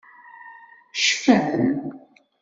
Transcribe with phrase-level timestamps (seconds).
[1.03, 1.61] Cfan.